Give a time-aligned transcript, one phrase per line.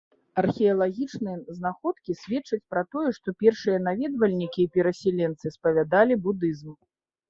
[0.41, 6.79] Археалагічныя знаходкі сведчаць пра тое, што першыя наведвальнікі і перасяленцы спавядалі будызм.